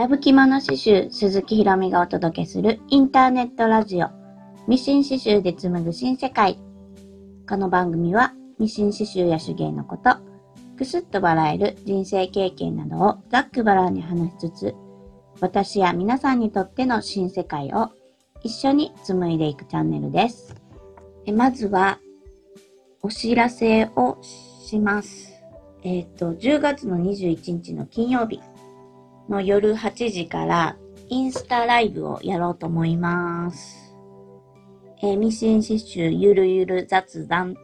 [0.00, 4.08] ラブ着物刺繍鈴木ひろみがお届けするインターネットラジオ。
[4.66, 6.58] ミシン刺繍で紡ぐ新世界。
[7.46, 10.16] この番組はミシン刺繍や手芸のこと
[10.78, 14.74] くすっと笑える人生経験などをざっくばらんに話しつつ
[15.38, 17.90] 私や皆さんにとっての新世界を
[18.42, 20.56] 一緒に紡いでいくチャンネルです。
[21.26, 21.98] えまずは
[23.02, 25.30] お知らせをします。
[25.82, 28.40] えっ、と10月の21日の金曜日。
[29.30, 30.76] の夜8時から
[31.08, 33.96] インスタライブをやろうと思います。
[35.02, 37.54] えーミシン刺繍ゆるゆる雑談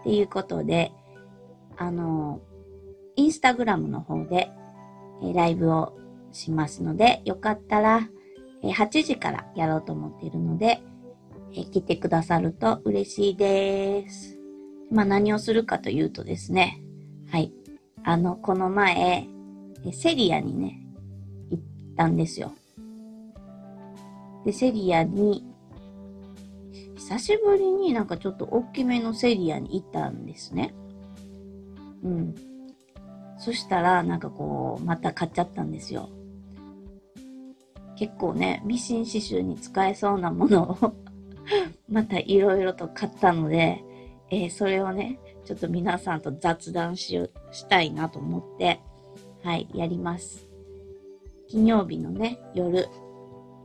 [0.00, 0.92] っていうことで、
[1.76, 2.40] あの
[3.16, 4.52] インスタグラムの方で、
[5.20, 5.98] えーライブを
[6.30, 8.08] しますので、よかったら、
[8.62, 10.80] えー8時からやろうと思っているので、
[11.56, 14.38] え来てくださると嬉しいです。
[14.92, 16.80] まあ何をするかというとですね、
[17.32, 17.52] はい。
[18.04, 19.26] あの、この前、
[19.92, 20.86] セリアにね、
[22.00, 22.52] ったんですよ。
[24.46, 25.44] で、セリアに、
[26.96, 30.72] 久しぶりになんかちょっと大きめのセリアに行ったんですね。
[32.02, 32.34] うん。
[33.38, 36.08] そしたら、なんかこう、また買っちゃったんですよ。
[37.96, 40.94] 結構ね、ミシン刺繍に使えそうなものを
[41.90, 43.84] またいろいろと買ったので、
[44.30, 47.18] えーそれをね、ちょっと皆さんと雑談し
[47.50, 48.80] したいなと思って、
[49.42, 50.49] はい、やります。
[51.50, 52.88] 金曜日のね、夜、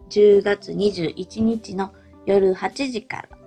[0.09, 1.93] 10月21日の
[2.25, 3.37] 夜8時から、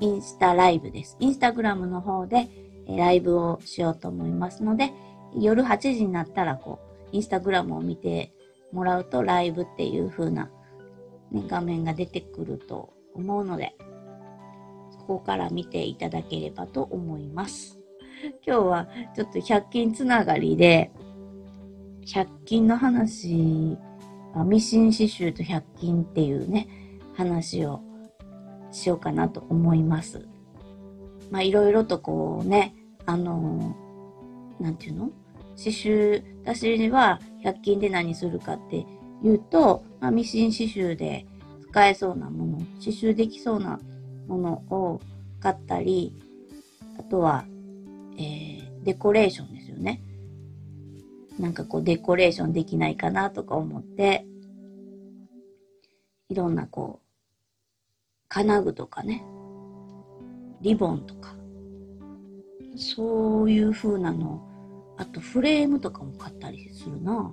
[0.00, 1.16] インスタライブです。
[1.20, 2.48] インスタグラムの方で、
[2.88, 4.92] えライブをしようと思いますので、
[5.38, 8.32] 夜8時になったら、こう、インスタグラムを見て
[8.72, 10.50] もらうと、ライブっていう風な、
[11.30, 13.76] ね、画面が出てくると思うので、
[14.90, 17.78] そこから見ていただければと思います。
[18.44, 20.90] 今日はちょっと100均つながりで、
[22.06, 23.76] 100均の話、
[24.46, 26.68] ミシン刺繍と100均っていうね、
[27.14, 27.80] 話を
[28.72, 30.26] しようかなと思います。
[31.30, 32.74] まあいろいろとこうね、
[33.06, 35.10] あのーなんていうの？
[35.56, 38.86] 刺繍、私は100均で何するかって
[39.22, 41.26] いうと、まあ、ミシン刺繍で
[41.70, 43.80] 使えそうなもの、刺繍できそうな
[44.28, 45.00] ものを
[45.40, 46.12] 買ったり、
[46.98, 47.44] あとは、
[48.16, 50.02] えーデコレーションですよね。
[51.38, 54.26] なんかこうデコレーションできないかなとか思って、
[56.28, 57.06] いろんなこう、
[58.28, 59.24] 金具とかね、
[60.60, 61.34] リボンとか、
[62.76, 64.42] そういう風なの、
[64.96, 67.32] あとフレームとかも買ったりするな。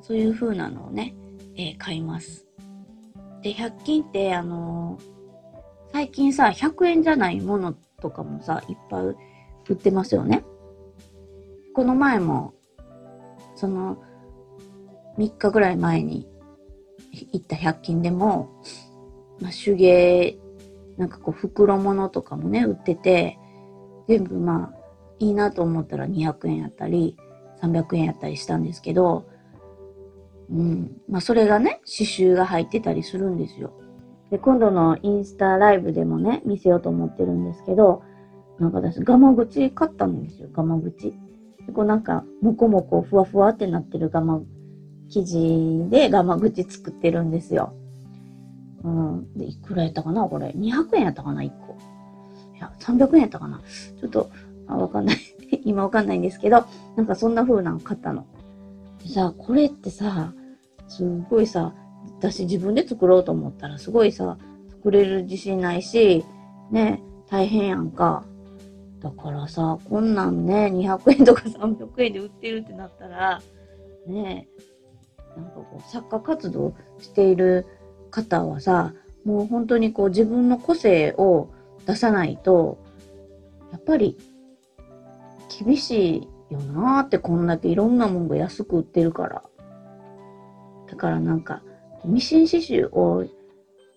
[0.00, 1.14] そういう風なのをね、
[1.56, 2.46] えー買います。
[3.42, 5.14] で、100均って、あのー
[5.94, 9.16] 最近さ、100円じゃないものとかもさ、いっぱい売
[9.74, 10.44] ってますよね。
[11.74, 12.54] この前も、
[13.56, 13.98] その、
[15.18, 16.28] 3日ぐらい前に
[17.32, 18.62] 行った100均でも、
[19.40, 20.38] まあ、手芸、
[20.96, 23.38] なんかこう、袋物とかもね、売ってて、
[24.06, 24.84] 全部まあ、
[25.18, 27.16] いいなと思ったら200円やったり、
[27.60, 29.26] 300円やったりしたんですけど、
[30.50, 31.00] うん。
[31.08, 33.72] まあ、それがね、刺繍が入ってたりするんですよ。
[34.30, 38.02] で、今度のインスタライブでもね、見せようと思ってるんですけど、
[38.58, 41.14] なんか私、ガマ口買ったんですよ、ガマ口。
[41.72, 44.40] こうなんか、もこもこふわふわってなってるガマ、
[45.08, 47.72] 生地でガマ口作ってるんですよ。
[48.82, 49.32] うん。
[49.34, 50.48] で、いくらやったかなこれ。
[50.48, 51.76] 200円やったかな ?1 個。
[52.54, 53.60] いや、300円やったかな
[54.00, 54.30] ちょっと、
[54.66, 55.16] あわかんない。
[55.64, 56.64] 今わかんないんですけど、
[56.96, 58.26] なんかそんな風なの買ったの。
[59.02, 60.32] でさ、これってさ、
[60.88, 61.72] すっごいさ、
[62.18, 64.36] 私自分で作ろうと思ったらすごいさ、
[64.68, 66.24] 作れる自信ないし、
[66.70, 68.24] ね、大変やんか。
[69.04, 73.42] だからさ、こんなんね、200円とか300円で売ってるってなったら、
[74.06, 74.48] ね、
[75.36, 77.66] なんかこう、作家活動している
[78.10, 78.94] 方はさ、
[79.26, 81.50] もう本当にこう自分の個性を
[81.84, 82.78] 出さないと、
[83.72, 84.16] やっぱり
[85.62, 89.42] 厳しいよなーってこんだけいろんなもんが安く売ってるから。
[90.88, 91.62] だからなんか、
[92.06, 93.26] ミシン刺繍を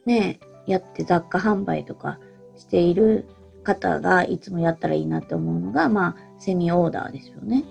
[0.06, 2.20] ね、やって雑貨販売とか
[2.58, 3.26] している
[3.68, 7.66] 方がいつもやったらいいなって思うのが、まあ、セミオーダーですよね。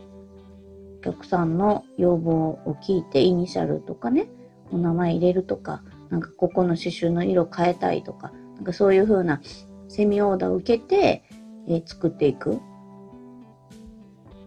[0.98, 4.28] お客さんの要望を聞いて、イニシャルとかね、
[4.70, 9.40] お名前入れるとか、なんかここの刺繍の色変えたいとか、なんかそういう風な
[9.88, 11.24] セミオーダーを受けて、
[11.68, 12.60] えー作っていく。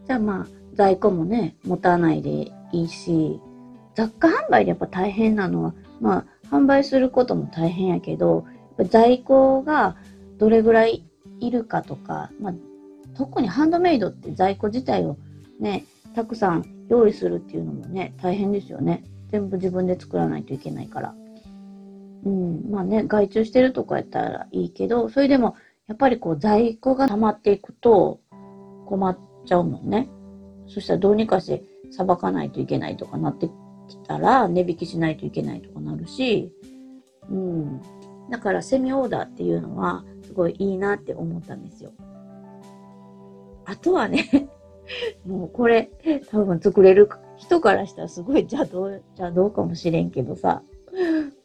[0.06, 3.42] じゃあまあ、在庫もね、持たないでいいし、
[3.96, 8.46] 雑貨販売でやっぱ大変なのは、まあ、販売することも大変やけど、
[8.90, 9.96] 在庫が
[10.38, 11.09] どれぐらい
[11.40, 12.54] いるかとか、まあ、
[13.16, 15.18] 特にハンドメイドって在庫自体を
[15.60, 19.04] ね、たくさん用意するっていうのもね、大変ですよね。
[19.32, 21.16] 全部自分で作らないといけないから。
[22.26, 25.56] うん、まあね、外注してるとかやったらいいけど、それでも、
[25.88, 28.20] やっぱりこう在庫が溜まっていくと
[28.86, 30.10] 困っちゃうもんね。
[30.68, 33.50] そしたらどうにかしてさばかないといけないとかなって
[33.88, 36.52] きたら、値引きしないといけないとかなるし、
[37.30, 37.82] うん。
[38.30, 40.04] だからセミオーダーっていうのは、
[40.40, 41.92] ごいいいなって思ったんですよ。
[43.66, 44.50] あとはね
[45.28, 45.92] もうこれ、
[46.32, 50.64] 多分作れる人からしたらすごい邪道、邪道かもしれんけどさ、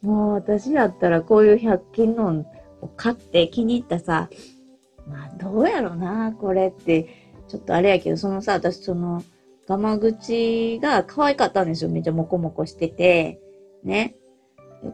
[0.01, 2.45] もう私やったらこういう100均の
[2.81, 4.29] を買って気に入ったさ、
[5.07, 7.07] まあどうやろな、これって、
[7.47, 9.21] ちょっとあれやけど、そのさ、私その、
[9.67, 11.89] ガマ口が可愛かったんですよ。
[11.89, 13.39] めっちゃモコモコしてて。
[13.83, 14.15] ね。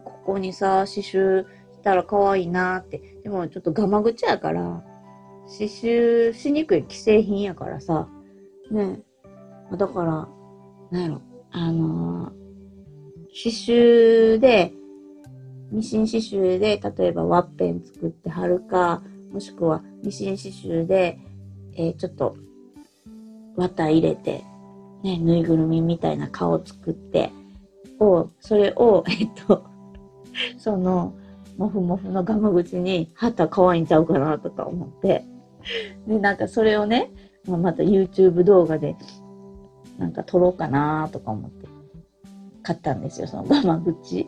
[0.04, 1.48] ここにさ、刺繍し
[1.84, 3.02] たら可愛いなって。
[3.24, 4.84] でもちょっとガマ口やから、
[5.48, 8.08] 刺繍しにくい既製品やからさ。
[8.72, 9.02] ね。
[9.78, 10.28] だから、
[10.92, 11.22] なんやろ。
[11.52, 12.32] あのー、
[13.32, 14.74] 刺繍で、
[15.72, 19.02] ミシン刺繍で、例えばワッペン作って貼るか、
[19.32, 21.20] もしくはミシン刺繍で、
[21.76, 22.36] えー、ちょっと、
[23.56, 24.44] 綿入れて、
[25.04, 27.32] ね、ぬいぐるみみたいな顔作って、
[28.00, 29.64] を、それを、えっと、
[30.58, 31.14] その、
[31.62, 35.26] もふもふのガム口に貼ったら可愛いんちゃうかなとか思って。
[36.08, 37.12] で、なんかそれをね、
[37.46, 38.96] まあ、また YouTube 動画で、
[40.00, 41.68] なんか撮ろうかなとか思って、
[42.64, 44.28] 買ったんですよ、その ガマ口。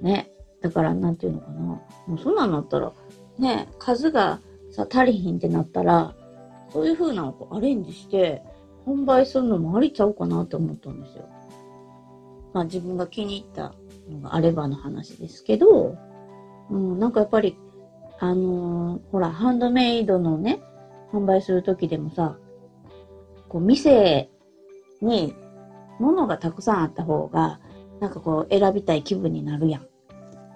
[0.00, 0.30] ね。
[0.60, 1.60] だから、なんていうのかな。
[1.60, 1.80] も
[2.14, 2.92] うそんなんなったら、
[3.38, 4.40] ね、数が
[4.70, 6.14] さ、足りひんってなったら、
[6.72, 8.44] そういう風なのをアレンジして、
[8.86, 11.24] 販売するのもありちゃうかなって思ったんですよ。
[12.52, 13.74] まあ自分が気に入った
[14.10, 15.96] のがあればの話ですけど、
[16.70, 17.56] うん、なんかやっぱり、
[18.18, 20.60] あのー、ほら、ハンドメイドのね、
[21.12, 22.36] 販売するときでもさ、
[23.48, 24.30] こう、店
[25.00, 25.34] に
[25.98, 27.60] 物がたくさんあった方が、
[28.00, 29.86] なんかこう選びたい気分になるやん。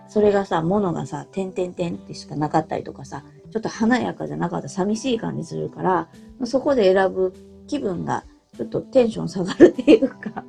[0.08, 6.08] それがさ、物がさ、てんてんてんってしかなかったりとかさ、ちょっと華やかじゃなかったら寂しい感じするから、
[6.44, 7.32] そこで選ぶ
[7.68, 8.24] 気分が
[8.56, 10.44] ちょっとテンション下がるっていうか、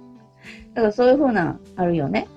[0.73, 2.27] だからそういう風なあるよね。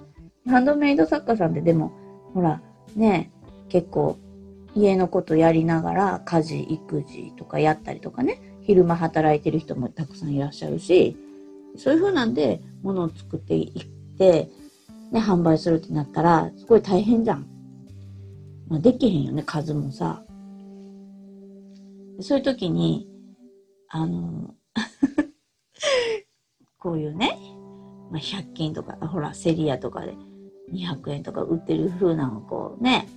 [0.49, 1.93] ハンドメイド作家さんってでも、
[2.35, 2.61] ほら、
[2.97, 3.31] ね、
[3.69, 4.19] 結構
[4.75, 11.17] 家のことやりながら家事、育児とかやったりとかね、昼間働いてる人もたくさんいらっしゃるし、
[11.77, 14.49] そういう風なんで物を作っていって、
[15.13, 17.47] ね、販売するってなったら、すごい大変じゃん。
[18.69, 20.25] まあ、できへんよね、数もさ。
[22.21, 23.09] そういう時に、
[23.89, 24.55] あの、
[26.79, 27.39] こういうね、
[28.11, 30.15] まあ、100均とか、ほら、セリアとかで
[30.73, 33.09] 200円とか売ってる風なのをこうね、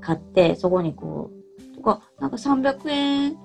[0.00, 1.30] 買って、そこにこ
[1.72, 3.36] う、とか、なんか300円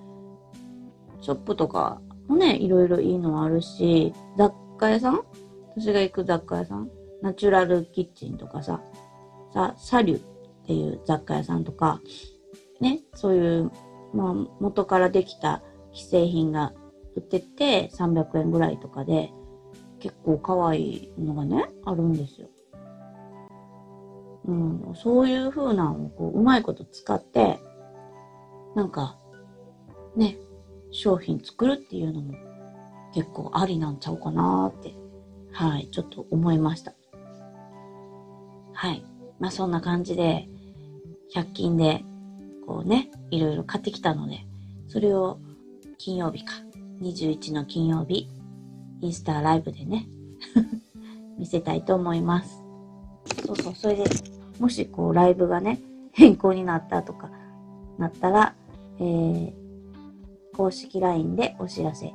[1.21, 5.21] ショップとかもね、いろいろいいのあるし、雑貨屋さん？
[5.75, 6.89] 私が行く雑貨屋さん？
[7.21, 8.81] ナチュラルキッチンとかさ、
[9.53, 10.21] さ、サリュっ
[10.65, 12.01] ていう雑貨屋さんとか、
[12.79, 13.71] ね、そういう、
[14.13, 15.61] まあ、元からできた
[15.93, 16.73] 既製品が
[17.15, 19.31] 売ってて、300円ぐらいとかで、
[19.99, 22.47] 結構可愛いのがね、あるんですよ。
[24.45, 27.59] うん、そういう風なのをこう、うまいこと使って、
[28.75, 29.17] なんか、
[30.15, 30.37] ね、
[30.91, 32.33] 商品作るっていうのも
[33.13, 34.93] 結構ありなんちゃうかなって、
[35.51, 36.93] はい、ちょっと思いました。
[38.73, 39.03] はい。
[39.39, 40.47] まあそんな感じで、
[41.35, 42.03] 100均で、
[42.65, 44.45] こうね、いろいろ買ってきたので、
[44.87, 45.39] それを
[45.97, 46.53] 金曜日か、
[47.01, 48.27] 21の金曜日、
[49.01, 50.07] インスタライブでね、
[51.37, 52.60] 見せたいと思います。
[53.45, 54.03] そうそう、それで、
[54.59, 55.79] もしこうライブがね、
[56.13, 57.29] 変更になったとか、
[57.97, 58.55] なったら、
[58.99, 59.53] えー、
[60.55, 62.13] 公式 LINE でお知らせ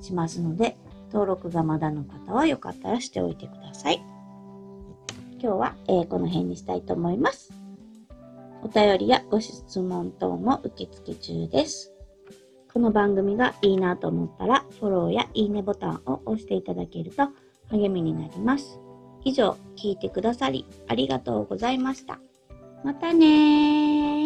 [0.00, 0.76] しますので、
[1.12, 4.02] 登録がまだの方はよかったらしておいてください。
[5.40, 7.52] 今日は、えー、この辺にしたいと思います。
[8.62, 11.92] お便りやご質問等も受付中です。
[12.72, 17.28] この番組がいいなと思ったら、フォローやいいねボタンを押していただけると
[17.70, 18.78] 励みになります。
[19.24, 22.18] 以上、聞いてくださりありがとうございました。
[22.84, 24.17] またねー。